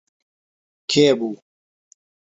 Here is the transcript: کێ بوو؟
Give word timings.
کێ 0.91 1.07
بوو؟ 1.19 1.33